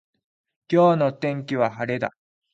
[0.67, 2.11] 今日の天気は晴れだ。